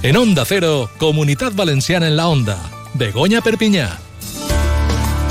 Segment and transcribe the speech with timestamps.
[0.00, 2.56] En Onda Cero, Comunitat Valenciana en la Onda.
[2.94, 3.88] Begoña Perpinyà.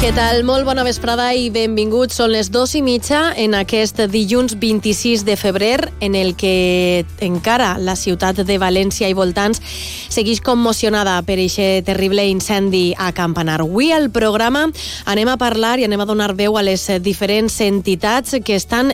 [0.02, 0.42] Què tal?
[0.44, 2.18] Molt bona vesprada i benvinguts.
[2.20, 7.78] Són les dos i mitja en aquest dilluns 26 de febrer en el que encara
[7.80, 9.64] la ciutat de València i voltants
[10.12, 13.62] segueix commocionada per aquest terrible incendi a Campanar.
[13.64, 14.68] Avui al programa
[15.08, 18.92] anem a parlar i anem a donar veu a les diferents entitats que estan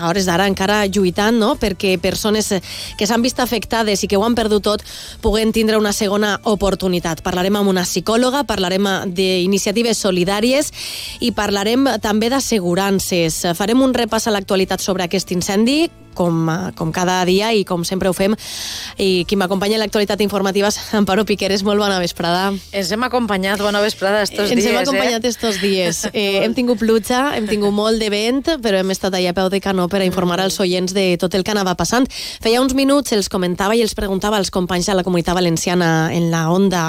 [0.00, 1.54] a hores d'ara encara lluitant no?
[1.60, 2.50] perquè persones
[2.96, 4.84] que s'han vist afectades i que ho han perdut tot
[5.20, 7.22] puguen tindre una segona oportunitat.
[7.22, 10.72] Parlarem amb una psicòloga, parlarem d'iniciatives solidàries
[11.20, 13.44] i parlarem també d'assegurances.
[13.54, 18.10] Farem un repàs a l'actualitat sobre aquest incendi, com, com cada dia i com sempre
[18.10, 18.36] ho fem.
[19.00, 21.64] I qui m'acompanya en l'actualitat informativa és Amparo Piqueres.
[21.66, 22.50] Molt bona vesprada.
[22.72, 24.70] Ens hem acompanyat, bona vesprada, estos Ens dies.
[24.70, 25.34] hem acompanyat eh?
[25.34, 26.06] estos dies.
[26.20, 29.46] Eh, hem tingut pluja, hem tingut molt de vent, però hem estat allà a peu
[29.48, 32.08] de canó per a informar als oients de tot el que anava passant.
[32.42, 36.28] Feia uns minuts els comentava i els preguntava als companys de la comunitat valenciana en
[36.32, 36.82] la onda,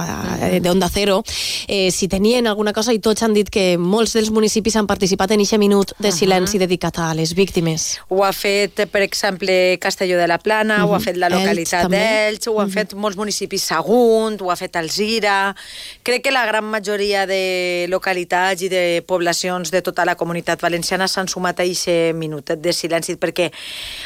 [0.49, 1.21] eh, de Onda Cero
[1.67, 5.31] eh, si tenien alguna cosa i tots han dit que molts dels municipis han participat
[5.35, 7.99] en aquest minut de silenci dedicat a les víctimes.
[8.09, 10.91] Ho ha fet, per exemple, Castelló de la Plana, uh -huh.
[10.91, 12.73] ho ha fet la localitat d'Elx, ho han uh -huh.
[12.73, 15.55] fet molts municipis Sagunt, ho ha fet Alzira...
[16.03, 21.07] Crec que la gran majoria de localitats i de poblacions de tota la comunitat valenciana
[21.07, 23.51] s'han sumat a aquest minut de silenci, perquè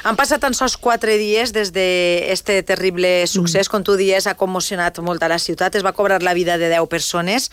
[0.03, 3.71] han passat tan sols quatre dies des d'aquest terrible succés, uh -huh.
[3.71, 6.69] com tu dies, ha commocionat molt a la ciutat, es va cobrar la vida de
[6.69, 7.51] 10 persones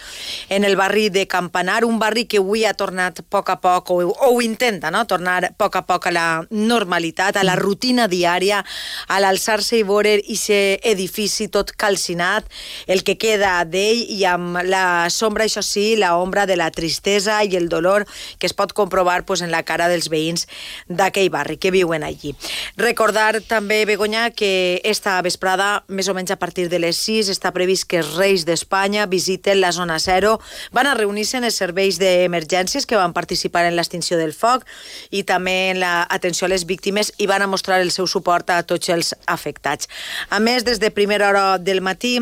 [0.48, 3.91] en el barri de Campanar, un barri que avui ha tornat a poc a poc,
[3.91, 7.56] o, o ho intenta, no?, tornar a poc a poc a la normalitat, a la
[7.58, 8.62] rutina diària,
[9.08, 12.46] a l'alçar-se i veure aquest edifici tot calcinat,
[12.86, 17.42] el que queda d'ell i amb la sombra, això sí, la ombra de la tristesa
[17.44, 18.06] i el dolor
[18.38, 20.46] que es pot comprovar pues, en la cara dels veïns
[20.88, 22.34] d'aquell barri que viuen allí.
[22.78, 27.52] Recordar també, Begoña, que esta vesprada, més o menys a partir de les 6, està
[27.54, 30.38] previst que els Reis d'Espanya visiten la zona zero,
[30.72, 34.66] van a reunir-se en els serveis d'emergències que van participar en l'extinció del foc
[35.10, 38.62] i també en l'atenció a les víctimes i van a mostrar el seu suport a
[38.62, 39.88] tots els afectats.
[40.31, 42.19] A més, des de primera hora del matí,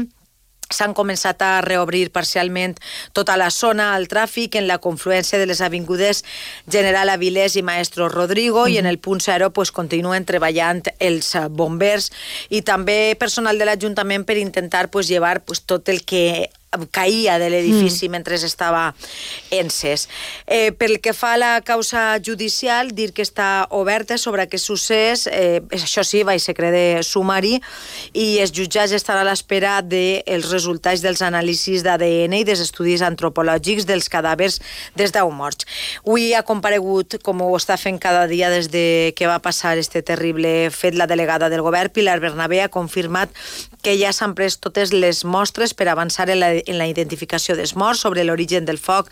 [0.71, 2.77] s'han començat a reobrir parcialment
[3.17, 6.23] tota la zona al tràfic en la confluència de les avingudes
[6.71, 8.75] General Avilés i Maestro Rodrigo mm -hmm.
[8.75, 12.13] i en el punt zero pues, continuen treballant els bombers
[12.49, 16.51] i també personal de l'Ajuntament per intentar pues, llevar pues, tot el que
[16.93, 18.13] caïa de l'edifici mm.
[18.15, 18.95] mentre estava
[19.51, 20.07] encès.
[20.47, 25.27] Eh, pel que fa a la causa judicial, dir que està oberta sobre aquest succés,
[25.27, 27.59] eh, això sí, va secret de sumari,
[28.15, 33.89] i els jutjats estarà a l'espera dels resultats dels anàlisis d'ADN i dels estudis antropològics
[33.89, 34.61] dels cadàvers
[34.95, 35.67] des d'au morts.
[36.07, 40.03] Avui ha comparegut, com ho està fent cada dia des de que va passar este
[40.07, 43.31] terrible fet, la delegada del govern, Pilar Bernabé, ha confirmat
[43.83, 47.77] que ja s'han pres totes les mostres per avançar en la, en la identificació dels
[47.77, 48.05] morts.
[48.05, 49.11] Sobre l'origen del foc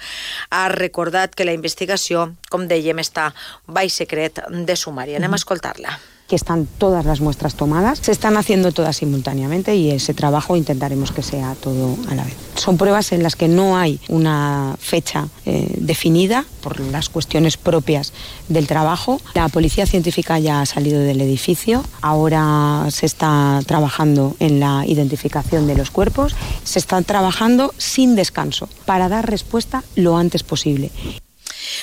[0.50, 3.32] ha recordat que la investigació, com dèiem, està
[3.66, 5.18] baix secret de sumari.
[5.18, 5.98] Anem a escoltar-la
[6.28, 11.10] que están todas las muestras tomadas, se están haciendo todas simultáneamente y ese trabajo intentaremos
[11.10, 12.36] que sea todo a la vez.
[12.54, 18.12] Son pruebas en las que no hay una fecha eh, definida por las cuestiones propias
[18.48, 19.20] del trabajo.
[19.34, 25.66] La policía científica ya ha salido del edificio, ahora se está trabajando en la identificación
[25.66, 30.90] de los cuerpos, se está trabajando sin descanso para dar respuesta lo antes posible.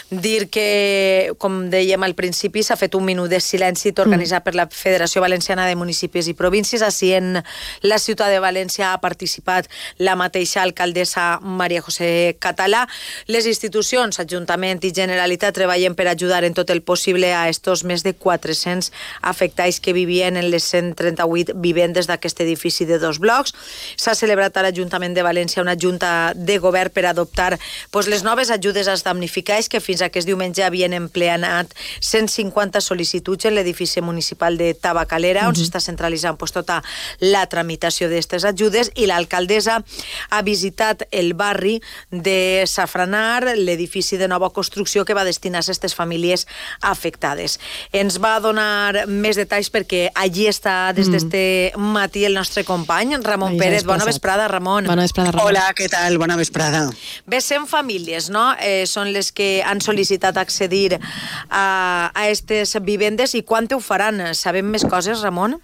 [0.09, 4.45] Dir que, com dèiem al principi, s'ha fet un minut de silenci organitzat mm.
[4.45, 6.83] per la Federació Valenciana de Municipis i Províncies.
[6.85, 7.41] Així en
[7.83, 12.85] la ciutat de València ha participat la mateixa alcaldessa Maria José Català.
[13.27, 18.03] Les institucions, Ajuntament i Generalitat treballen per ajudar en tot el possible a estos més
[18.03, 18.91] de 400
[19.21, 23.53] afectats que vivien en les 138 vivendes d'aquest edifici de dos blocs.
[23.97, 27.55] S'ha celebrat a l'Ajuntament de València una junta de govern per adoptar
[27.91, 33.55] pues, les noves ajudes als damnificats que fins aquest diumenge havien empleat 150 sol·licituds en
[33.57, 35.49] l'edifici municipal de Tabacalera, uh -huh.
[35.49, 36.81] on s'està centralitzant pues, tota
[37.19, 39.83] la tramitació d'aquestes ajudes, i l'alcaldessa
[40.29, 45.95] ha visitat el barri de Safranar, l'edifici de nova construcció que va destinar a aquestes
[45.95, 46.47] famílies
[46.81, 47.59] afectades.
[47.91, 53.53] Ens va donar més detalls perquè allí està des d'este matí el nostre company, Ramon
[53.53, 53.77] Ahí Pérez.
[53.77, 54.85] has Bona vesprada, Ramon.
[54.85, 55.47] Bona vesprada, Ramon.
[55.47, 56.17] Hola, què tal?
[56.17, 56.89] Bona vesprada.
[57.25, 61.01] Bé, 100 famílies, no?, eh, són les que han sol·licitat accedir a,
[61.59, 64.21] a aquestes vivendes i quan ho faran?
[64.33, 65.57] Sabem més coses, Ramon?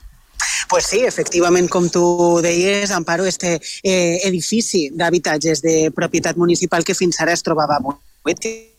[0.69, 6.95] Pues sí, efectivament, com tu deies, Amparo, este eh, edifici d'habitatges de propietat municipal que
[6.97, 8.70] fins ara es trobava buit, que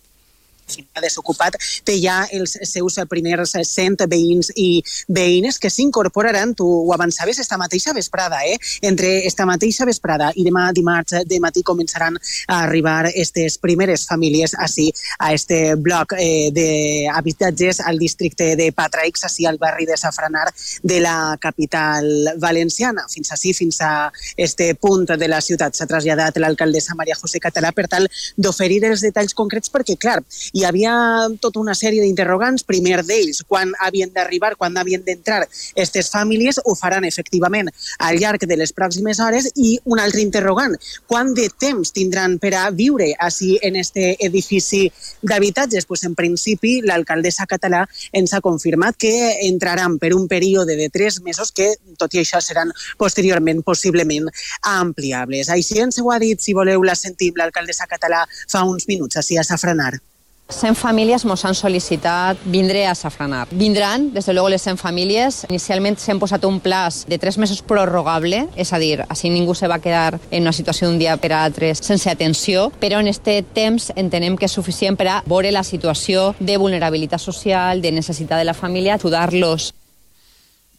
[1.02, 7.38] desocupat, té ja els seus primers 100 veïns i veïnes que s'incorporaran, tu ho avançaves,
[7.38, 8.58] esta mateixa vesprada, eh?
[8.82, 12.16] Entre esta mateixa vesprada i demà dimarts de matí començaran
[12.48, 19.24] a arribar aquestes primeres famílies així a este bloc eh, d'habitatges al districte de Patraix,
[19.24, 20.48] així al barri de Safranar
[20.82, 23.06] de la capital valenciana.
[23.12, 27.72] Fins així, fins a este punt de la ciutat s'ha traslladat l'alcaldessa Maria José Català
[27.76, 30.20] per tal d'oferir els detalls concrets perquè, clar,
[30.52, 30.94] hi havia
[31.40, 32.64] tota una sèrie d'interrogants.
[32.68, 38.46] Primer d'ells, quan havien d'arribar, quan havien d'entrar aquestes famílies, ho faran efectivament al llarg
[38.46, 40.76] de les pròximes hores i un altre interrogant,
[41.06, 44.84] quant de temps tindran per a viure així en este edifici
[45.22, 45.86] d'habitatges?
[45.86, 49.14] Pues en principi l'alcaldessa català ens ha confirmat que
[49.48, 54.30] entraran per un període de tres mesos que, tot i això, seran posteriorment possiblement
[54.62, 55.50] ampliables.
[55.50, 59.38] Així ens ho ha dit, si voleu, la sentim l'alcaldessa català fa uns minuts, així
[59.38, 60.11] a Safranar.
[60.52, 63.46] 100 famílies ens han sol·licitat vindre a Safranar.
[63.50, 65.46] Vindran, des de les 100 famílies.
[65.48, 69.68] Inicialment s'han posat un plaç de 3 mesos prorrogable, és a dir, així ningú se
[69.68, 73.52] va quedar en una situació d'un dia per a altre sense atenció, però en aquest
[73.54, 78.38] temps entenem que és suficient per a veure la situació de vulnerabilitat social, de necessitat
[78.38, 79.72] de la família, ajudar-los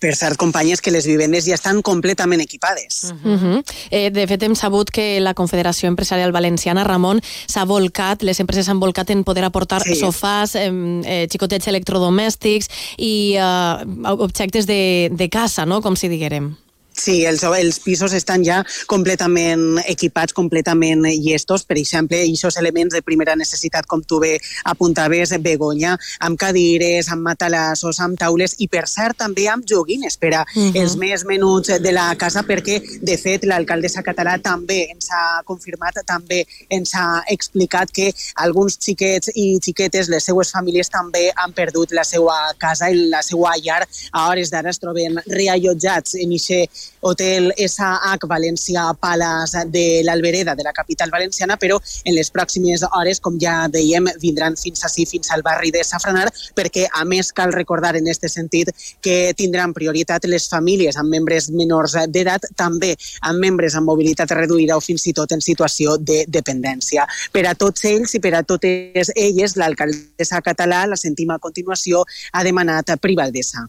[0.04, 3.12] per cert, companyes, que les vivendes ja estan completament equipades.
[3.12, 3.34] Uh -huh.
[3.34, 3.64] Uh -huh.
[3.90, 8.66] eh, de fet, hem sabut que la Confederació Empresarial Valenciana, Ramon, s'ha volcat, les empreses
[8.66, 9.96] s'han volcat en poder aportar sí.
[9.96, 12.68] sofàs, eh, xicotets electrodomèstics
[12.98, 13.76] i eh,
[14.18, 16.63] objectes de, de casa, no?, com si diguérem.
[17.04, 23.02] Sí, els, els pisos estan ja completament equipats, completament llestos, per exemple, aquests elements de
[23.04, 24.38] primera necessitat, com tu bé
[24.72, 30.32] apuntaves, Begoña, amb cadires, amb matalassos, amb taules i, per cert, també amb joguines per
[30.34, 30.70] a uh mhm.
[30.70, 30.82] -huh.
[30.82, 36.00] els més menuts de la casa, perquè, de fet, l'alcaldessa català també ens ha confirmat,
[36.06, 41.92] també ens ha explicat que alguns xiquets i xiquetes, les seues famílies, també han perdut
[41.92, 43.84] la seva casa i la seva llar.
[44.12, 50.64] A hores d'ara es troben reallotjats en aquest Hotel SH València Palace de l'Albereda, de
[50.64, 55.32] la capital valenciana, però en les pròximes hores, com ja dèiem, vindran fins així, fins
[55.32, 58.72] al barri de Safranar, perquè a més cal recordar en aquest sentit
[59.04, 64.78] que tindran prioritat les famílies amb membres menors d'edat, també amb membres amb mobilitat reduïda
[64.78, 67.08] o fins i tot en situació de dependència.
[67.34, 72.04] Per a tots ells i per a totes elles, l'alcaldessa català, la sentim a continuació,
[72.32, 73.68] ha demanat privadesa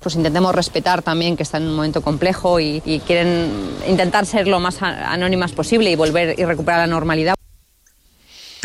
[0.00, 3.50] pues intentemos respetar también que están en un momento complejo y, y quieren
[3.88, 7.35] intentar ser lo más anónimas posible y volver y recuperar la normalidad.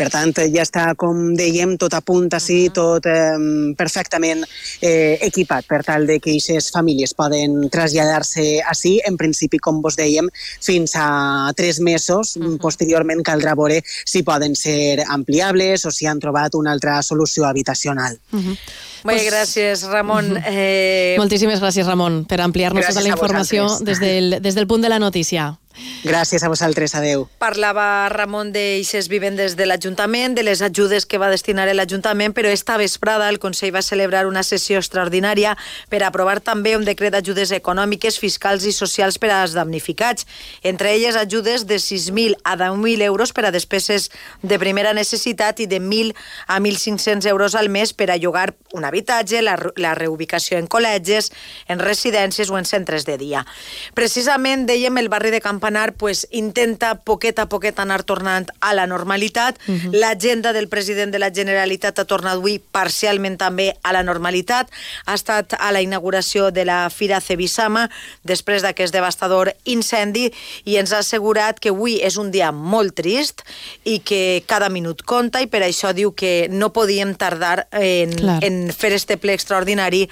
[0.02, 3.36] Per tant, ja està, com dèiem, tot a punt així, tot eh,
[3.78, 4.42] perfectament
[4.80, 9.94] eh, equipat per tal de que aquestes famílies poden traslladar-se així, en principi, com vos
[9.98, 10.26] dèiem,
[10.62, 12.34] fins a tres mesos.
[12.36, 12.58] Uh -huh.
[12.58, 18.18] Posteriorment caldrà veure si poden ser ampliables o si han trobat una altra solució habitacional.
[18.32, 18.56] Uh -huh.
[19.04, 19.26] Bé, pues...
[19.30, 20.36] gràcies, Ramon.
[20.46, 21.16] Eh...
[21.18, 24.98] Moltíssimes gràcies, Ramon, per ampliar-nos tota la informació des del, des del punt de la
[24.98, 25.58] notícia.
[26.04, 27.28] Gràcies a vosaltres, adeu.
[27.38, 32.76] Parlava Ramon d'Eixes Vivendes de l'Ajuntament, de les ajudes que va destinar l'Ajuntament, però esta
[32.76, 35.54] vesprada el Consell va celebrar una sessió extraordinària
[35.88, 40.26] per aprovar també un decret d'ajudes econòmiques, fiscals i socials per als damnificats.
[40.62, 44.10] Entre elles, ajudes de 6.000 a 10.000 euros per a despeses
[44.42, 46.12] de primera necessitat i de 1.000
[46.46, 51.30] a 1.500 euros al mes per a llogar un habitatge, la, la reubicació en col·legis,
[51.68, 53.46] en residències o en centres de dia.
[53.94, 58.72] Precisament, dèiem, el barri de Camp Campanar pues, intenta poquet a poquet anar tornant a
[58.74, 59.60] la normalitat.
[59.68, 59.90] Uh -huh.
[59.92, 64.68] L'agenda del president de la Generalitat ha tornat avui parcialment també a la normalitat.
[65.06, 67.88] Ha estat a la inauguració de la Fira Cebisama
[68.24, 70.32] després d'aquest devastador incendi
[70.64, 73.42] i ens ha assegurat que avui és un dia molt trist
[73.84, 78.10] i que cada minut compta i per això diu que no podíem tardar en,
[78.42, 80.08] en fer este ple extraordinari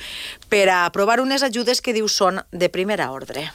[0.48, 3.50] per a aprovar unes ajudes que diu són de primera ordre.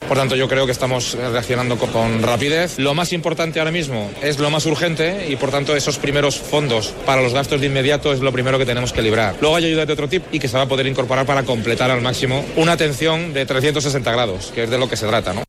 [0.00, 2.78] Por tanto, yo creo que estamos reaccionando con rapidez.
[2.78, 6.94] Lo más importante ahora mismo es lo más urgente y, por tanto, esos primeros fondos
[7.04, 9.34] para los gastos de inmediato es lo primero que tenemos que librar.
[9.40, 11.90] Luego hay ayudas de otro tipo y que se va a poder incorporar para completar
[11.90, 15.45] al máximo una atención de 360 grados, que es de lo que se trata, ¿no?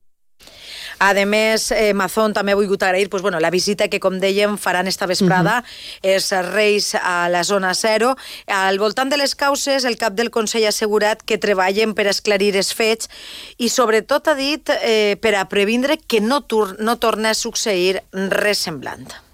[0.99, 4.57] A més, eh, Mazón també ha volgut agrair pues, bueno, la visita que, com dèiem,
[4.57, 6.15] faran esta vesprada uh -huh.
[6.15, 8.15] els Reis a la zona zero.
[8.47, 12.55] Al voltant de les causes, el cap del Consell ha assegurat que treballen per esclarir
[12.55, 13.09] els fets
[13.57, 16.45] i, sobretot, ha dit eh, per a previndre que no,
[16.79, 19.26] no torna a succeir res semblant.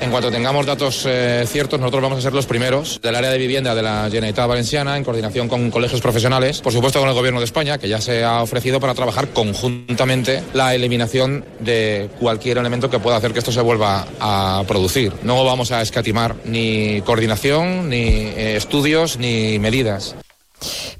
[0.00, 3.36] En cuanto tengamos datos eh, ciertos, nosotros vamos a ser los primeros del área de
[3.36, 7.38] vivienda de la Generalitat Valenciana, en coordinación con colegios profesionales, por supuesto con el Gobierno
[7.38, 12.88] de España, que ya se ha ofrecido para trabajar conjuntamente la eliminación de cualquier elemento
[12.88, 15.12] que pueda hacer que esto se vuelva a producir.
[15.22, 20.16] No vamos a escatimar ni coordinación, ni eh, estudios, ni medidas.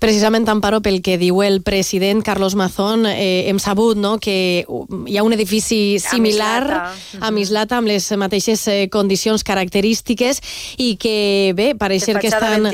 [0.00, 5.18] Precisament, Amparo, pel que diu el president Carlos Mazón, eh, hem sabut no, que hi
[5.18, 10.40] ha un edifici similar a Mislata, a Mislata amb les mateixes eh, condicions característiques
[10.80, 12.68] i que, bé, pareix ser que estan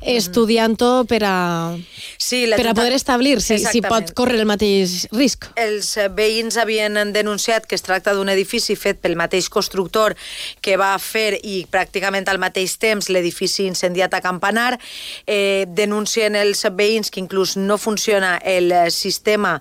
[0.00, 1.36] estudiant-ho per a,
[2.16, 5.50] sí, per a poder establir si, si pot córrer el mateix risc.
[5.60, 10.16] Els veïns havien denunciat que es tracta d'un edifici fet pel mateix constructor
[10.64, 14.78] que va fer i pràcticament al mateix temps l'edifici incendiat a Campanar.
[15.26, 19.60] Eh, denuncien els veïns que inclús no funciona el eh, sistema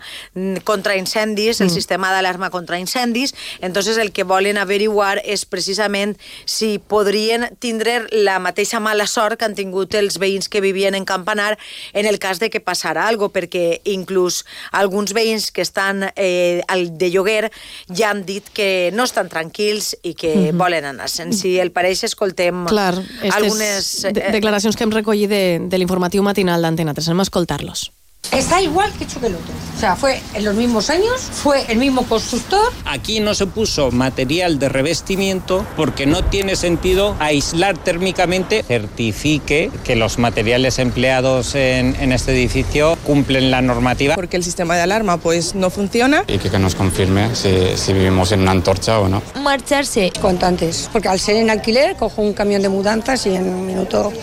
[0.63, 1.73] contra incendis, el mm.
[1.73, 8.39] sistema d'alarma contra incendis, entonces el que volen averiguar és precisament si podrien tindre la
[8.39, 11.57] mateixa mala sort que han tingut els veïns que vivien en Campanar
[11.93, 17.09] en el cas de que passara algo, perquè inclús alguns veïns que estan eh, de
[17.09, 17.49] lloguer
[17.89, 20.57] ja han dit que no estan tranquils i que mm -hmm.
[20.57, 21.33] volen anar-se'n.
[21.33, 22.95] Si el pareix, escoltem Clar,
[23.31, 24.05] algunes...
[24.05, 27.09] Eh, declaracions que hem recollit de, de l'informatiu matinal d'Antena 3.
[27.11, 27.89] Anem a.
[28.31, 29.53] Está igual que hecho que el otro.
[29.75, 32.71] O sea, fue en los mismos años, fue el mismo constructor.
[32.85, 38.63] Aquí no se puso material de revestimiento porque no tiene sentido aislar térmicamente.
[38.63, 44.15] Certifique que los materiales empleados en, en este edificio cumplen la normativa.
[44.15, 46.23] Porque el sistema de alarma pues no funciona.
[46.27, 49.23] Y que, que nos confirme si, si vivimos en una antorcha o no.
[49.41, 50.11] Marcharse.
[50.21, 50.89] Contantes.
[50.91, 54.13] Porque al ser en alquiler cojo un camión de mudanzas y en un minuto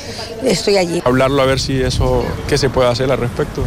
[0.45, 1.03] estoy allí.
[1.05, 3.65] Hablarlo a ver si eso, qué se puede hacer al respecto.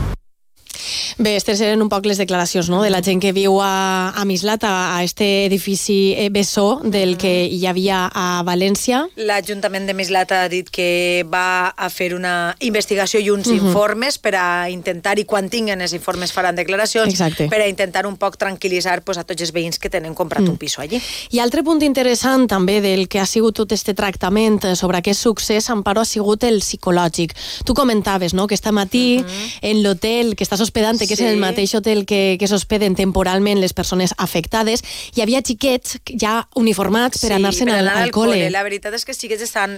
[1.19, 2.77] Bé, aquestes eren un poc les declaracions no?
[2.79, 7.17] de la gent que viu a, a Mislat, a, a este edifici eh, Bessó del
[7.19, 9.01] que hi havia a València.
[9.19, 13.67] L'Ajuntament de Mislat ha dit que va a fer una investigació i uns uh -huh.
[13.67, 17.49] informes per a intentar, i quan tinguen els informes faran declaracions, Exacte.
[17.49, 20.49] per a intentar un poc tranquil·litzar pues, a tots els veïns que tenen comprat mm.
[20.49, 21.01] un pis allí.
[21.31, 25.69] I altre punt interessant també del que ha sigut tot este tractament sobre aquest succés,
[25.69, 27.35] Amparo, ha sigut el psicològic.
[27.65, 28.47] Tu comentaves no?
[28.47, 29.59] que esta matí uh -huh.
[29.61, 31.25] en l'hotel que estàs hospedant que sí.
[31.25, 34.83] és el mateix hotel que, que s'hospeden temporalment les persones afectades,
[35.15, 38.47] hi havia xiquets ja uniformats per sí, anar-se'n al, al, al col·le.
[38.53, 39.77] La veritat és que sí que estan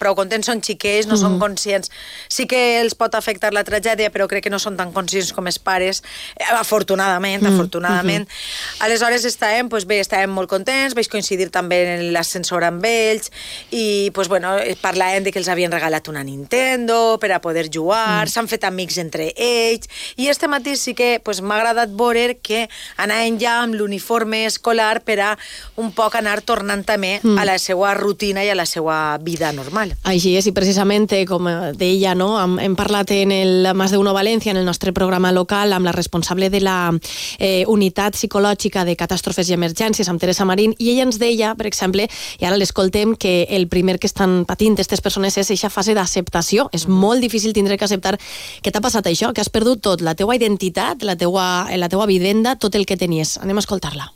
[0.00, 1.22] prou contents, són xiquets, no mm.
[1.22, 1.92] són conscients.
[2.32, 5.48] Sí que els pot afectar la tragèdia, però crec que no són tan conscients com
[5.48, 6.02] els pares,
[6.36, 7.54] eh, afortunadament, mm.
[7.54, 8.26] afortunadament.
[8.26, 8.84] Mm -hmm.
[8.86, 13.30] Aleshores estàvem, pues bé, estàvem molt contents, vaig coincidir també en l'ascensor amb ells
[13.70, 18.26] i pues, bueno, parlàvem de que els havien regalat una Nintendo per a poder jugar,
[18.26, 18.30] mm.
[18.30, 22.38] s'han fet amics entre ells i este matí matí sí que pues, m'ha agradat veure
[22.40, 25.38] que anaven ja amb l'uniforme escolar per a
[25.76, 27.38] un poc anar tornant també mm.
[27.38, 29.94] a la seva rutina i a la seva vida normal.
[30.04, 32.38] Així és, i precisament, eh, com deia, no?
[32.40, 35.86] hem, hem parlat en el Mas de Uno València, en el nostre programa local, amb
[35.86, 36.92] la responsable de la
[37.38, 41.66] eh, unitat psicològica de catàstrofes i emergències, amb Teresa Marín, i ella ens deia, per
[41.66, 42.08] exemple,
[42.40, 46.68] i ara l'escoltem, que el primer que estan patint aquestes persones és aquesta fase d'acceptació.
[46.72, 47.00] És mm.
[47.04, 48.16] molt difícil tindre que acceptar
[48.62, 51.88] que t'ha passat això, que has perdut tot, la teua identitat identitat, la teua, la
[51.88, 53.38] teua vivenda, tot el que tenies.
[53.38, 54.12] Anem a escoltar-la.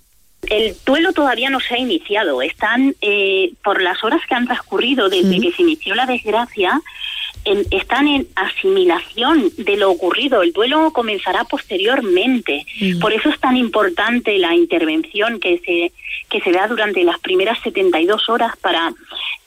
[0.49, 2.41] El duelo todavía no se ha iniciado.
[2.43, 6.81] Están, eh, por las horas que han transcurrido desde que se inició la desgracia,
[7.45, 10.43] en, están en asimilación de lo ocurrido.
[10.43, 12.65] El duelo comenzará posteriormente.
[13.00, 15.93] Por eso es tan importante la intervención que se,
[16.29, 18.93] que se da durante las primeras 72 horas para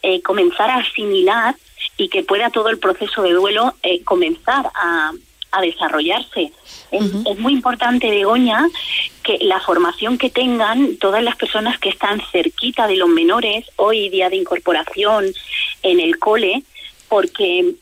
[0.01, 1.55] eh, comenzar a asimilar
[1.97, 5.11] y que pueda todo el proceso de duelo eh, comenzar a,
[5.51, 6.51] a desarrollarse.
[6.91, 8.67] Es, muy importante, Begoña,
[9.23, 14.09] que la formación que tengan todas las personas que están cerquita de los menores, hoy
[14.09, 15.25] día de incorporación
[15.83, 16.63] en el cole,
[17.07, 17.73] porque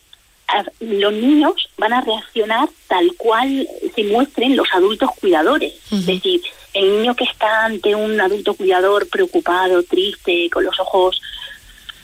[0.80, 5.74] los niños van a reaccionar tal cual se muestren los adultos cuidadores.
[5.92, 6.42] Es decir,
[6.74, 11.22] el niño que está ante un adulto cuidador preocupado, triste, con los ojos,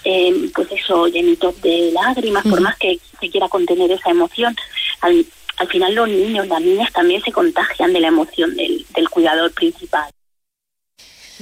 [0.03, 4.55] eh, pues eso, llenitos de lágrimas, por más que se quiera contener esa emoción,
[4.99, 5.25] al,
[5.63, 9.51] al final los niños, las niñas también se contagian de la emoción del, del cuidador
[9.51, 10.11] principal.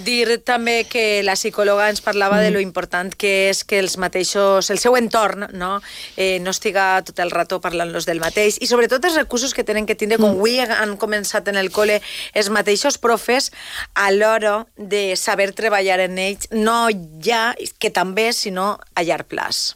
[0.02, 2.44] Dir també que la psicòloga ens parlava mm.
[2.46, 5.72] de lo important que és que els mateixos, el seu entorn no,
[6.16, 9.86] eh, no estiga tot el rato parlant-los del mateix i sobretot els recursos que tenen
[9.86, 10.40] que tindre, com mm.
[10.40, 12.00] avui han començat en el col·le,
[12.34, 13.52] els mateixos profes
[13.94, 16.88] a l'hora de saber treballar en ells, no
[17.22, 19.76] ja, que també, sinó a llarg plaç.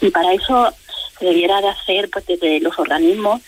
[0.00, 0.74] Y para eso
[1.18, 3.40] se debiera de hacer pues, desde los organismos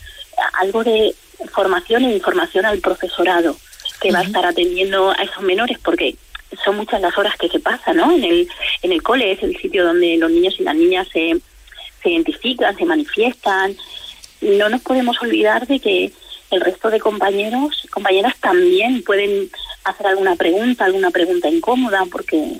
[0.54, 1.14] algo de
[1.52, 3.56] formación e información al profesorado
[4.00, 6.16] que va a estar atendiendo a esos menores, porque
[6.64, 8.12] son muchas las horas que se pasan, ¿no?
[8.12, 8.48] En el,
[8.82, 11.40] en el cole es el sitio donde los niños y las niñas se,
[12.02, 13.76] se identifican, se manifiestan.
[14.40, 16.12] No nos podemos olvidar de que
[16.50, 19.50] el resto de compañeros, compañeras también pueden
[19.84, 22.56] hacer alguna pregunta, alguna pregunta incómoda, porque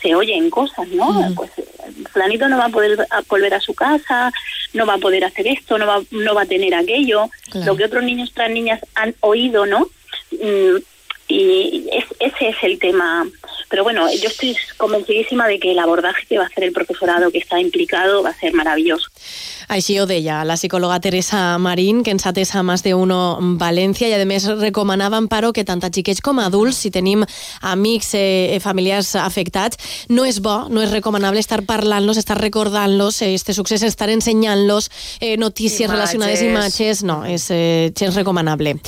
[0.00, 1.32] se oyen cosas, ¿no?
[1.34, 1.50] Pues
[2.12, 4.32] Flanito no va a poder volver a su casa,
[4.74, 7.84] no va a poder hacer esto, no va, no va a tener aquello, lo que
[7.84, 9.88] otros niños, otras niñas han oído, ¿no?
[10.32, 10.76] Mm,
[11.28, 11.88] y
[12.20, 13.26] ese es el tema.
[13.68, 17.30] Pero bueno, yo estoy convencidíssima de que el abordaje que va a hacer el profesorado
[17.30, 19.08] que está implicado va a ser maravilloso.
[19.68, 23.36] Així ho deia la psicòloga Teresa Marín, que ens ha atès a més de uno
[23.60, 27.24] València i a més recomanava Amparo que tant a xiquets com a adults, si tenim
[27.60, 29.76] amics, eh, eh familiars afectats,
[30.08, 34.90] no és bo, no és recomanable estar parlant-los, estar recordant-los eh, este succés, estar ensenyant-los
[35.20, 35.96] eh, notícies imatges.
[35.96, 38.78] relacionades, imatges, no, és eh, gens recomanable.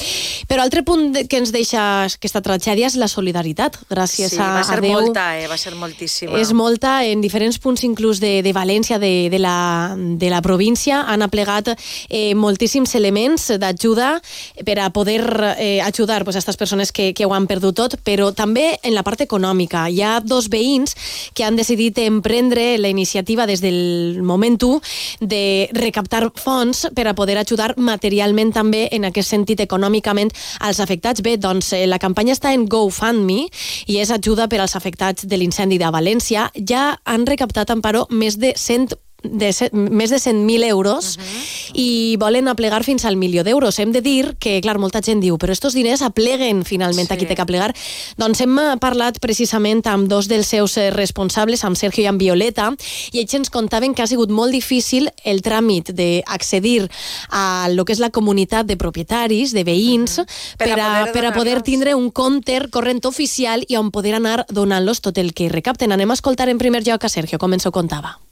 [0.49, 4.81] Però altre punt que ens deixa aquesta tragèdia és la solidaritat, gràcies sí, a, ser
[4.87, 4.97] Déu.
[4.97, 5.47] molta, eh?
[5.51, 6.39] va ser moltíssima.
[6.39, 10.61] És molta, en diferents punts inclús de, de València, de, de, la, de la província,
[10.61, 11.73] província han aplegat
[12.09, 14.21] eh, moltíssims elements d'ajuda
[14.65, 15.23] per a poder
[15.57, 18.95] eh, ajudar pues, a aquestes persones que, que ho han perdut tot, però també en
[18.95, 19.87] la part econòmica.
[19.89, 20.95] Hi ha dos veïns
[21.35, 24.81] que han decidit emprendre la iniciativa des del moment 1
[25.21, 31.25] de recaptar fons per a poder ajudar materialment també en aquest sentit econòmicament als afectats.
[31.25, 33.49] Bé, doncs eh, la campanya està en GoFundMe
[33.89, 36.49] i és ajuda per als afectats de l'incendi de València.
[36.69, 41.71] Ja han recaptat, Amparo, més de 100 de set, més de 100.000 euros uh -huh.
[41.75, 43.79] i volen aplegar fins al milió d'euros.
[43.79, 47.13] Hem de dir que, clar, molta gent diu però estos diners apleguen finalment sí.
[47.15, 47.75] a qui té que aplegar.
[48.17, 52.75] Doncs hem parlat precisament amb dos dels seus eh, responsables, amb Sergio i amb Violeta,
[53.13, 56.89] i ells ens contaven que ha sigut molt difícil el tràmit d'accedir
[57.31, 60.57] a lo que és la comunitat de propietaris, de veïns, uh -huh.
[60.59, 64.47] per, per, a, per a poder tindre un compte corrent oficial i on poder anar
[64.49, 65.93] donant-los tot el que recapten.
[65.93, 68.30] Anem a escoltar en primer lloc a Sergio, com ens ho contava.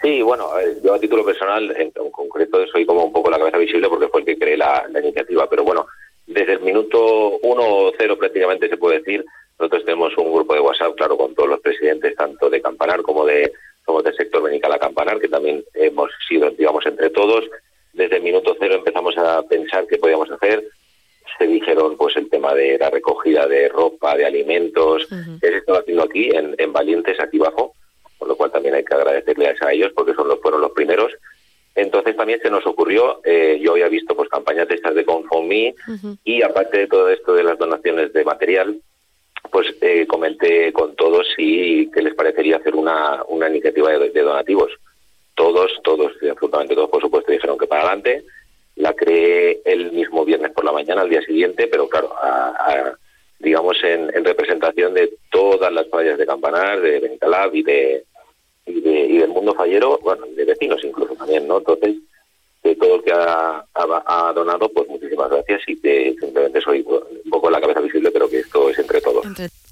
[0.00, 0.48] Sí, bueno,
[0.82, 4.20] yo a título personal, en, concreto, soy como un poco la cabeza visible porque fue
[4.20, 5.86] el que creé la, iniciativa, pero bueno,
[6.26, 9.24] desde el minuto uno o cero prácticamente se puede decir,
[9.58, 13.26] nosotros tenemos un grupo de WhatsApp, claro, con todos los presidentes, tanto de Campanar como
[13.26, 13.52] de
[13.84, 17.44] como del sector Benicala Campanar, que también hemos sido, digamos, entre todos.
[17.94, 20.62] Desde el minuto cero empezamos a pensar qué podíamos hacer.
[21.38, 25.06] Se dijeron, pues, el tema de la recogida de ropa, de alimentos,
[25.40, 27.74] que se está haciendo aquí, en, en Valientes, aquí abajo
[28.18, 31.12] con lo cual también hay que agradecerles a ellos porque son los, fueron los primeros.
[31.74, 35.72] Entonces también se nos ocurrió, eh, yo había visto pues campañas de estas de Confomi
[36.24, 38.80] y aparte de todo esto de las donaciones de material,
[39.52, 44.72] pues eh, comenté con todos si qué les parecería hacer una, una iniciativa de, donativos.
[45.36, 48.24] Todos, todos, absolutamente todos, por supuesto, dijeron que para adelante.
[48.74, 52.12] La creé el mismo viernes por la mañana, al día siguiente, pero claro,
[53.38, 58.04] digamos en, en, representación de todas las playas de Campanar, de Benicalab y de,
[58.66, 61.58] y, de, y del mundo fallero, bueno, de vecinos incluso también, ¿no?
[61.58, 61.96] Entonces,
[62.62, 67.30] de todo el que ha, ha, donado, pues muchísimas gracias y que simplemente soy un
[67.30, 69.24] poco la cabeza visible, pero que esto es entre todos.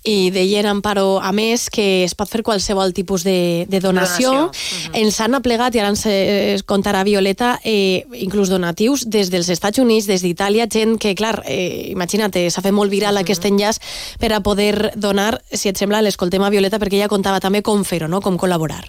[0.07, 4.31] I deien, Amparo, a més, que es pot fer qualsevol tipus de, de donació.
[4.31, 4.45] donació.
[4.47, 5.01] Uh -huh.
[5.03, 9.79] Ens han aplegat, i ara ens eh, contarà Violeta, eh, inclús donatius des dels Estats
[9.79, 13.23] Units, des d'Itàlia, gent que, clar, eh, imagina't, s'ha fet molt viral uh -huh.
[13.23, 13.77] aquest enllaç
[14.21, 17.85] per a poder donar, si et sembla, l'escoltem a Violeta, perquè ella contava també com
[17.85, 18.21] fer-ho, no?
[18.21, 18.85] com col·laborar.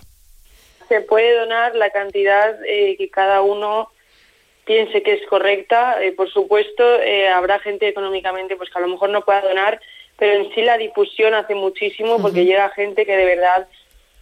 [0.88, 3.90] Se puede donar la cantidad eh, que cada uno
[4.68, 6.04] piense que es correcta.
[6.04, 9.80] Eh, por supuesto, eh, habrá gente económicamente pues que a lo mejor no pueda donar,
[10.18, 13.68] pero en sí la difusión hace muchísimo porque llega gente que de verdad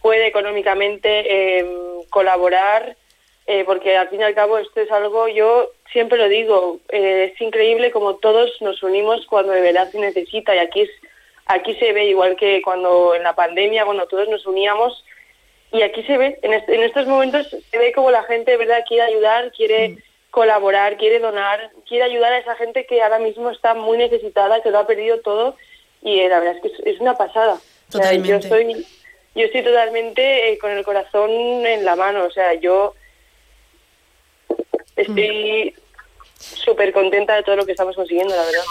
[0.02, 2.96] puede económicamente em, colaborar,
[3.46, 7.32] eh, porque al fin y al cabo esto es algo, yo siempre lo digo, eh,
[7.32, 10.90] es increíble como todos nos unimos cuando de verdad se necesita y aquí es,
[11.46, 15.04] aquí se ve igual que cuando en la pandemia, bueno, todos nos uníamos
[15.72, 18.84] y aquí se ve, en, en estos momentos se ve como la gente de verdad
[18.86, 19.98] quiere ayudar, quiere mm.
[20.30, 24.70] colaborar, quiere donar, quiere ayudar a esa gente que ahora mismo está muy necesitada, que
[24.70, 25.56] lo ha perdido todo
[26.02, 27.58] y eh, la verdad es que es, una pasada.
[27.90, 28.28] Totalmente.
[28.28, 28.86] yo estoy
[29.34, 32.94] yo estoy totalmente eh, con el corazón en la mano, o sea, yo
[34.96, 35.80] estoy mm.
[36.38, 38.64] súper contenta de todo lo que estamos consiguiendo, la verdad.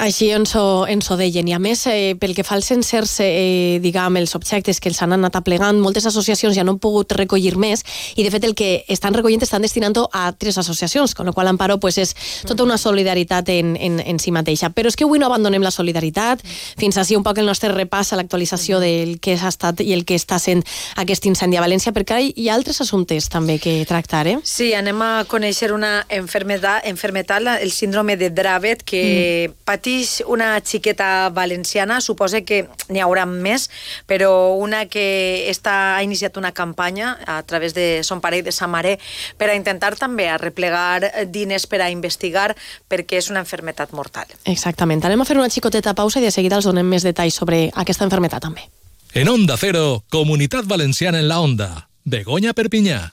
[0.00, 1.48] Així ens ho, ens ho deien.
[1.48, 5.00] I a més, eh, pel que fa als sencers, eh, diguem, els objectes que els
[5.02, 7.84] han anat aplegant, moltes associacions ja no han pogut recollir més
[8.16, 11.48] i, de fet, el que estan recollint estan destinant a tres associacions, con la qual
[11.48, 12.14] Amparo pues, és
[12.46, 14.70] tota una solidaritat en, en, en si mateixa.
[14.70, 16.40] Però és que avui no abandonem la solidaritat,
[16.78, 20.06] fins així un poc el nostre repàs a l'actualització del que ha estat i el
[20.06, 20.64] que està sent
[20.96, 24.38] aquest incendi a València, perquè hi ha altres assumptes també que tractar, eh?
[24.44, 29.64] Sí, anem a conèixer una enfermedad, enfermedad el síndrome de Dravet, que mm.
[29.90, 33.68] Mateix una xiqueta valenciana, suposa que n'hi haurà més,
[34.06, 38.52] però una que està, ha iniciat una campanya a través de Son Pare i de
[38.52, 38.98] sa mare
[39.36, 42.54] per a intentar també arreplegar diners per a investigar
[42.88, 44.26] perquè és una enfermetat mortal.
[44.44, 45.04] Exactament.
[45.04, 48.04] Anem a fer una xicoteta pausa i de seguida els donem més detalls sobre aquesta
[48.04, 48.68] enfermetat també.
[49.14, 51.88] En Onda Cero, Comunitat Valenciana en la Onda.
[52.04, 53.12] Begoña Perpiñá.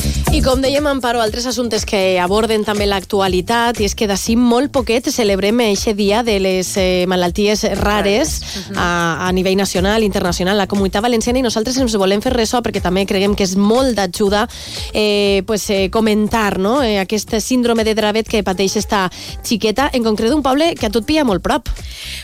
[0.31, 4.71] I com dèiem, Amparo, altres assumptes que aborden també l'actualitat, i és que d'ací molt
[4.71, 8.37] poquet celebrem aquest dia de les eh, malalties rares
[8.71, 12.79] a, a nivell nacional, internacional, la comunitat valenciana, i nosaltres ens volem fer ressò perquè
[12.79, 14.45] també creguem que és molt d'ajuda
[14.93, 16.77] eh, pues, eh, comentar no?
[16.79, 19.09] eh, aquest síndrome de Dravet que pateix esta
[19.43, 21.67] xiqueta, en concret un poble que a tot pilla molt prop.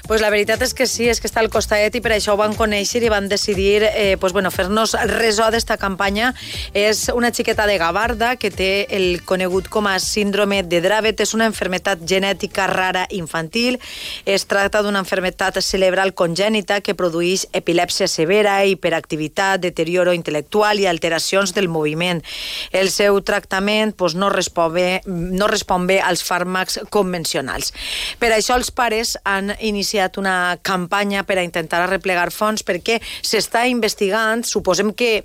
[0.07, 2.39] Pues la veritat és que sí, és que està al costat i per això ho
[2.39, 6.31] van conèixer i van decidir eh, pues, bueno, fer-nos ressò d'esta campanya.
[6.71, 11.17] És una xiqueta de Gavarda que té el conegut com a síndrome de Dravet.
[11.23, 13.79] És una enfermetat genètica rara infantil.
[14.21, 21.55] Es tracta d'una enfermetat cerebral congènita que produeix epilèpsia severa, hiperactivitat, deterioro intel·lectual i alteracions
[21.57, 22.21] del moviment.
[22.69, 27.73] El seu tractament pues, no, respon bé, no respon bé als fàrmacs convencionals.
[28.21, 33.65] Per això els pares han iniciat una campanya per a intentar arreplegar fons perquè s'està
[33.65, 35.23] investigant, suposem que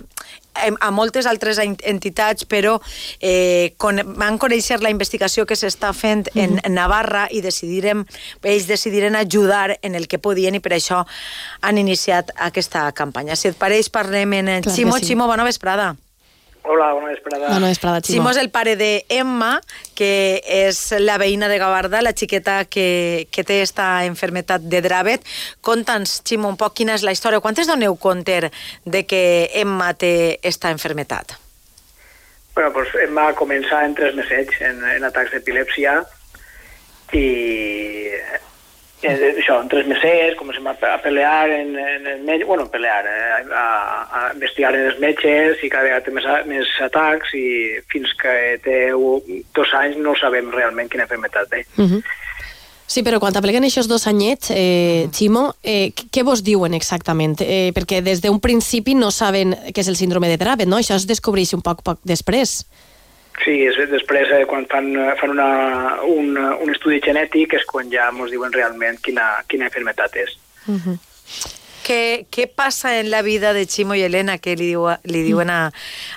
[0.53, 2.77] a moltes altres entitats, però
[3.19, 8.05] eh, con, van conèixer la investigació que s'està fent en Navarra i decidirem,
[8.43, 11.03] ells decidiren ajudar en el que podien i per això
[11.61, 13.37] han iniciat aquesta campanya.
[13.39, 14.97] Si et pareix, parlem en Clar que Ximo.
[14.99, 15.13] sí.
[15.13, 15.93] Ximo, bona vesprada.
[16.65, 17.49] Hola, bona vesprada.
[17.49, 18.15] Bona vesprada, Ximo.
[18.15, 19.57] Ximo és el pare de Emma,
[19.99, 25.27] que és la veïna de Gavarda, la xiqueta que, que té esta enfermetat de Dravet.
[25.59, 27.43] Conta'ns, Ximo, un poc quina és la història.
[27.43, 28.39] Quantes doneu compte
[28.85, 29.23] de que
[29.59, 31.35] Emma té esta enfermetat?
[32.55, 35.99] Bueno, pues em va començar en tres mesets, en, en atacs d'epilèpsia,
[37.13, 37.27] i
[39.03, 43.05] eh, això, en tres meses, comencem a, a pelear en, en el metge, bueno, pelear,
[43.05, 43.65] eh, a,
[44.19, 47.45] a investigar en els metges i cada vegada té més, més atacs i
[47.91, 48.77] fins que té
[49.55, 51.65] dos anys no sabem realment quina enfermetat té.
[51.77, 52.03] Uh -huh.
[52.85, 57.39] Sí, però quan apleguen aquests dos anyets, eh, Ximo, eh, què- vos diuen exactament?
[57.41, 60.77] Eh, perquè des d'un principi no saben què és el síndrome de Dravet, no?
[60.77, 62.65] Això es descobreix un poc, poc després.
[63.41, 65.49] És, després, eh, quan fan, eh, fan una,
[66.03, 70.37] un, un estudi genètic, és quan ja ens diuen realment quina, quina enfermetat és.
[70.67, 70.97] Uh -huh.
[71.83, 75.49] Què, què passa en la vida de Ximo i Helena que li, diu, li diuen
[75.51, 75.67] a,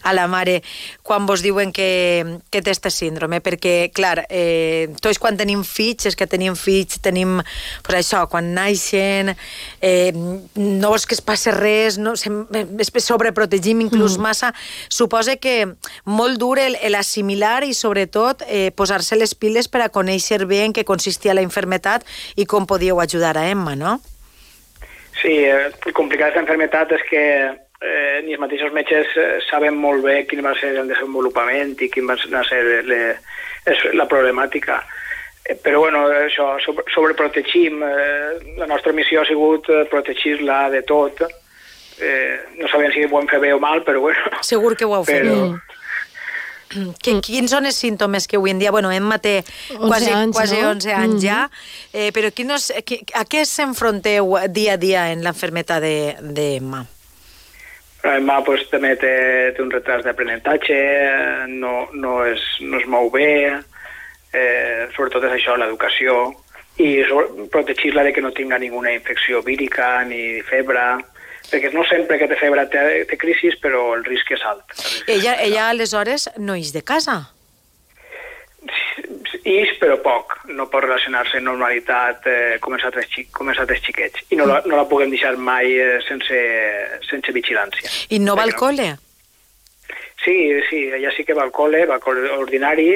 [0.07, 0.61] a la mare
[1.03, 3.41] quan vos diuen que, que té este síndrome?
[3.43, 7.41] Perquè, clar, eh, tots quan tenim fills, és que tenim fills, tenim,
[7.83, 9.35] pues això, quan naixen,
[9.83, 14.23] eh, no vols que es passi res, no, sobreprotegim inclús Mm.
[14.23, 14.55] massa.
[14.89, 15.75] Suposa que
[16.05, 20.65] molt dur el, el assimilar i, sobretot, eh, posar-se les piles per a conèixer bé
[20.65, 22.05] en què consistia la enfermetat
[22.37, 24.01] i com podíeu ajudar a Emma, no?
[25.23, 27.23] Sí, eh, el complicat d'aquesta enfermetat és que
[27.81, 31.89] eh, ni els mateixos metges eh, saben molt bé quin va ser el desenvolupament i
[31.93, 33.01] quin va ser le,
[33.67, 34.83] és la problemàtica.
[35.47, 37.81] Eh, Però, bueno, això, sobre, sobreprotegim.
[37.83, 41.23] Eh, la nostra missió ha sigut eh, protegir-la de tot.
[41.97, 44.43] Eh, no sabem si ho hem fet bé o mal, però bueno.
[44.45, 45.66] Segur que ho heu fet Però- bé.
[47.03, 48.71] Que, quins són els símptomes que avui en dia...
[48.71, 49.39] Bueno, Emma té
[49.75, 50.71] 11 quasi, anys, quasi no?
[50.71, 51.23] 11 anys Mhm.
[51.23, 51.51] ja,
[51.93, 56.21] eh, però quins, qui- a què s'enfronteu dia a dia en l'enfermeta d'Emma?
[56.21, 56.87] De, d'Emma?
[58.07, 60.77] Emma pues, també té, té un retras d'aprenentatge,
[61.49, 63.57] no, no, es, no es mou bé,
[64.33, 66.35] eh, sobretot és això, l'educació,
[66.79, 67.01] i
[67.51, 70.85] protegir-la de que no tinga ninguna infecció vírica ni febre,
[71.51, 74.77] perquè no sempre que té febre té, té crisis, però el risc és alt.
[75.07, 77.23] Ella, ella aleshores no és de casa.
[79.47, 80.35] Ix, però poc.
[80.51, 84.25] No pot relacionar-se amb normalitat eh, com, els altres xic, com els altres xiquets.
[84.35, 86.41] I no la, no la puguem deixar mai eh, sense,
[87.07, 87.93] sense vigilància.
[88.11, 88.95] I no va al col·le?
[90.25, 90.35] Sí,
[90.67, 92.89] sí, ella sí que va al col·le, va al col·le ordinari,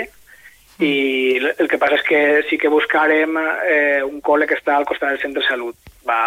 [0.81, 4.87] i el que passa és que sí que buscarem eh, un col·le que està al
[4.89, 5.77] costat del centre de salut.
[6.09, 6.21] Va,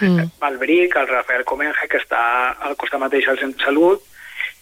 [0.00, 0.26] Mm.
[0.40, 4.02] al Bric, al Rafael Comenge, que està al costat mateix del centre de salut,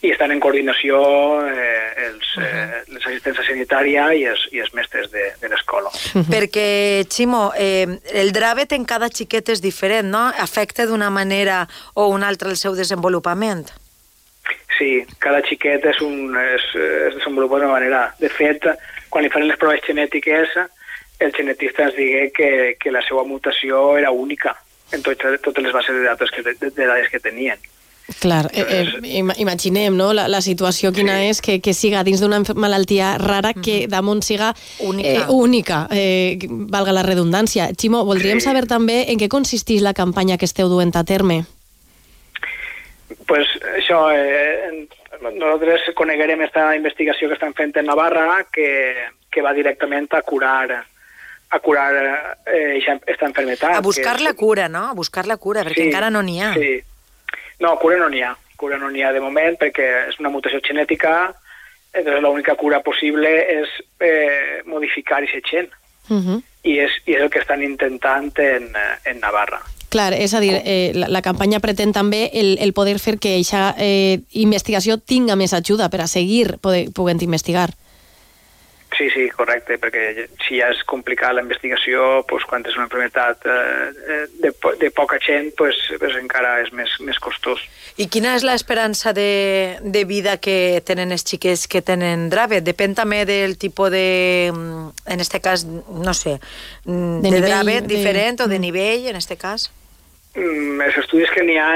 [0.03, 0.99] i estan en coordinació
[1.47, 5.91] eh, els, eh, les assistència sanitària i els, i els mestres de, de l'escola.
[6.29, 10.27] Perquè, Ximo, eh, el dravet en cada xiquet és diferent, no?
[10.43, 13.71] Afecta d'una manera o una altra el seu desenvolupament.
[14.77, 18.03] Sí, cada xiquet és un, és, es desenvolupa d'una manera.
[18.19, 18.67] De fet,
[19.13, 20.57] quan li fan les proves genètiques,
[21.21, 22.49] el genetista ens digué que,
[22.81, 24.57] que la seva mutació era única
[24.93, 27.61] en totes, totes les bases de dades que, de, de dades que tenien.
[28.21, 28.89] Clar, eh, eh,
[29.21, 30.11] im- imaginem no?
[30.13, 34.51] la, la situació quina és que, que siga dins d'una malaltia rara que damunt siga
[34.81, 35.09] Única.
[35.09, 37.71] eh, única eh, valga la redundància.
[37.79, 41.45] Ximo, voldríem saber també en què consisteix la campanya que esteu duent a terme.
[43.33, 44.87] Pues això, eh,
[45.23, 48.67] nosaltres coneguerem aquesta investigació que estan fent en Navarra que,
[49.33, 50.83] que va directament a curar
[51.49, 53.79] a curar eh, aquesta enfermetat.
[53.79, 54.85] A buscar que la cura, no?
[54.91, 56.53] A buscar la cura, perquè Sí, encara no n'hi ha.
[56.53, 56.75] Sí.
[57.65, 58.37] No, cura no n'hi ha.
[58.61, 61.33] Cura no n'hi ha de moment perquè és una mutació genètica,
[61.95, 65.73] entonces l'única cura possible és eh, modificar aquest gen.
[66.11, 66.43] Uh -huh.
[66.69, 68.75] I és, I és el que estan intentant en,
[69.07, 69.63] en Navarra.
[69.93, 73.35] Clar, és a dir, eh, la, la campanya pretén també el, el poder fer que
[73.37, 77.69] aquesta eh, investigació tinga més ajuda per a seguir poder, podent investigar.
[78.93, 83.41] Sí, sí, correcte, perquè si ja és complicada la investigació, doncs, quan és una enfermedad
[83.49, 87.61] eh, eh, de, po- de poca gent, pues, pues encara és més, més costós.
[87.97, 92.65] I quina és l'esperança de, de vida que tenen els xiquets que tenen Dravet?
[92.69, 96.37] Depèn també del tipus de, mm, en este cas, no sé,
[96.85, 99.71] mm, De de, nivell, Dravet de- diferent o de nivell, en este cas?
[100.35, 101.75] Mm, els estudis que n'hi ha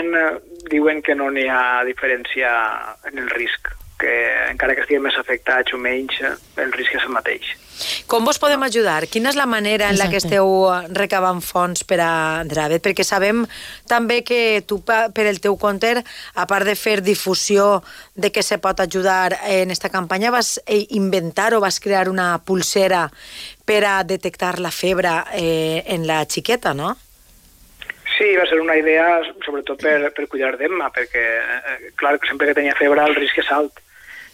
[0.70, 2.50] diuen que no n'hi ha diferència
[3.10, 3.68] en el risc,
[4.00, 4.16] que
[4.50, 7.54] encara que estiguin més afectats o menys, eh, el risc és el mateix.
[8.08, 9.04] Com vos podem ajudar?
[9.12, 10.48] Quina és la manera en la que esteu
[10.96, 12.80] recabant fons per a Dravet?
[12.84, 13.42] Perquè sabem
[13.88, 17.82] també que tu, per el teu compte, a part de fer difusió
[18.14, 22.38] de que se pot ajudar en esta campanya, vas eh, inventar o vas crear una
[22.38, 23.10] pulsera
[23.66, 26.96] per a detectar la febre eh, en la xiqueta, no?
[28.14, 32.46] Sí, va ser una idea sobretot per, per cuidar d'Emma, perquè, eh, clar, que sempre
[32.46, 33.82] que tenia febre el risc és alt.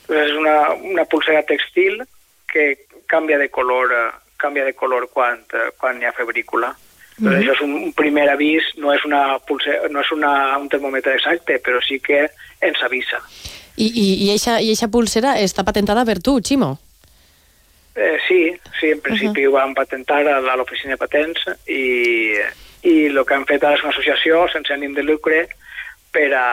[0.03, 0.57] Entonces és una,
[0.93, 2.03] una pulsera textil
[2.53, 6.75] que canvia de color, eh, canvia de color quan, eh, quan hi ha febrícula.
[7.17, 7.41] Però Mhm.
[7.43, 11.15] això és un, un primer avís, no és, una pulsera, no és una, un termòmetre
[11.15, 12.29] exacte, però sí que
[12.61, 13.21] ens avisa.
[13.77, 16.79] I, i, i, eixa, I eixa pulsera està patentada per tu, Ximo?
[17.95, 18.41] Eh, sí,
[18.81, 22.39] sí, en principi ho van patentar a l'oficina de patents i,
[22.83, 25.45] i el que han fet ara és una associació sense ànim de lucre
[26.13, 26.47] per a,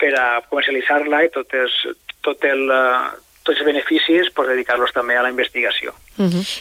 [0.00, 1.76] per a comercialitzar-la i tot és,
[2.24, 3.10] tot el, eh,
[3.44, 5.94] tots els beneficis pues, dedicar-los també a la investigació.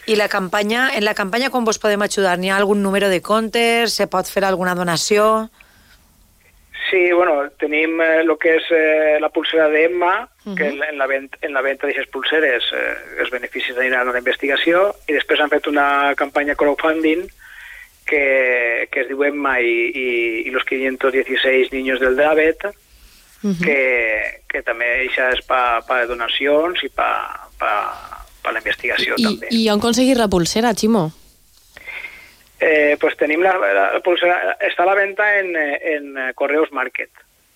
[0.07, 2.37] I la campanya, en la campanya com vos podem ajudar?
[2.39, 3.95] N'hi ha algun número de comptes?
[3.99, 5.49] Se pot fer alguna donació?
[6.89, 10.13] Sí, bueno, tenim el que és eh, la pulsera d'Emma,
[10.57, 14.15] que en, en, la vent, en la venda d'aquestes pulseres eh, els beneficis aniran a
[14.15, 17.27] la investigació, i després han fet una campanya crowdfunding
[18.09, 20.09] que, que es diu Emma i, i,
[20.49, 22.65] i los 516 niños del Dravet,
[23.63, 23.79] que,
[24.51, 27.13] que també això és per pa donacions i per
[27.61, 27.71] pa,
[28.43, 29.53] pa la investigació I, també.
[29.55, 31.07] I on aconseguir la pulsera, Ximo?
[32.59, 37.11] Eh, pues tenim la, la, la pulsera, està a la venda en, en Correos Market.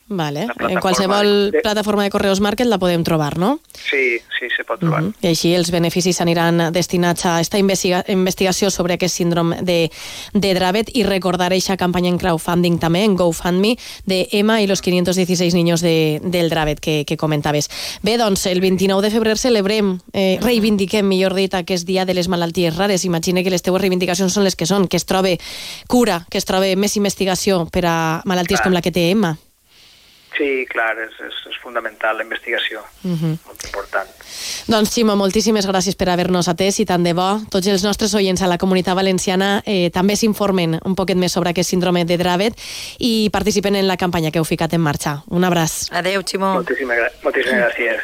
[0.08, 0.48] Vale.
[0.70, 3.60] En qualsevol de- plataforma de Correos Market la podem trobar, no?
[3.74, 5.04] Sí, sí, se pot trobar.
[5.22, 9.90] I així els beneficis aniran destinats a aquesta investiga investigació sobre aquest síndrome de,
[10.34, 14.82] de Dravet i recordar eixa campanya en crowdfunding també, en GoFundMe, de Emma i los
[14.82, 17.70] 516 niños de, del Dravet que, que comentaves.
[18.04, 22.28] Bé, doncs, el 29 de febrer celebrem, eh, reivindiquem, millor dit, aquest dia de les
[22.28, 23.06] malalties rares.
[23.06, 25.40] Imagine que les teues reivindicacions són les que són, que es trobe
[25.88, 28.68] cura, que es trobe més investigació per a malalties Clar.
[28.70, 29.38] com la que té Emma.
[30.38, 33.38] Sí, clar, és, és, és fundamental la investigació, Uh -huh.
[33.46, 34.10] molt important.
[34.68, 37.42] Doncs, Ximo, moltíssimes gràcies per haver-nos atès i tant de bo.
[37.50, 41.52] Tots els nostres oients a la comunitat valenciana eh, també s'informen un poquet més sobre
[41.52, 42.58] aquest síndrome de Dravet
[43.00, 45.24] i participen en la campanya que heu ficat en marxa.
[45.30, 45.90] Un abraç.
[45.92, 46.54] Adeu, Ximo.
[46.54, 48.02] Moltíssimes, gràcies.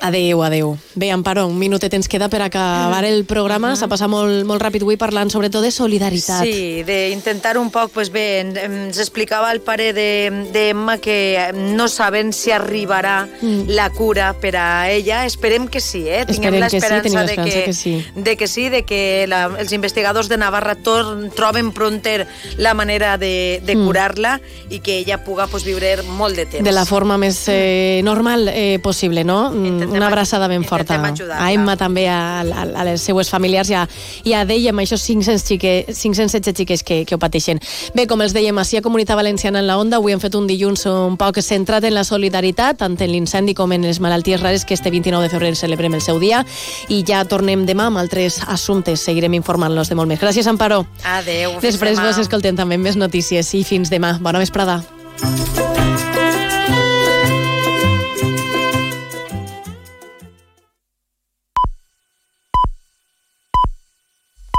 [0.00, 0.76] Adeu, adeu.
[0.94, 3.74] Bé, Amparo, un minutet ens queda per acabar el programa.
[3.76, 6.44] S'ha passat molt, molt ràpid avui parlant sobretot de solidaritat.
[6.46, 11.50] Sí, d'intentar un poc, pues bé, en- ens explicava el pare de, de Emma que
[11.54, 13.68] no saben si arribarà Mm.
[13.68, 15.24] la cura per a ella.
[15.26, 16.24] Esperem que sí, eh?
[16.28, 17.94] Tinguem sí, l'esperança tenim de, que, que sí.
[18.14, 22.26] de que sí, de que la, els investigadors de Navarra tor, troben pronter
[22.58, 23.86] la manera de, de Mm.
[23.86, 26.64] curar-la i que ella puga pues, viure molt de temps.
[26.64, 29.50] De la forma més eh, normal eh, possible, no?
[29.50, 30.98] Mm, una abraçada ben forta.
[30.98, 33.86] A Emma també, a, a, a les seues familiars i a,
[34.24, 37.60] i a dèiem, això 500 xique, 516 xiques que, que ho pateixen.
[37.94, 40.46] Bé, com els dèiem, així a Comunitat Valenciana en la Onda, avui hem fet un
[40.50, 44.64] dilluns un poc centrat en la solidaritat, tant en l'incendi com en les malalties rares,
[44.64, 46.44] que este 29 de febrer celebrem el seu dia,
[46.88, 49.04] i ja tornem demà amb altres assumptes.
[49.04, 50.22] Seguirem informant-los de molt més.
[50.22, 50.84] Gràcies, Amparo.
[51.02, 51.58] Adéu.
[51.62, 54.16] Després vos escoltem també més notícies i fins demà.
[54.22, 54.82] Bona vesprada.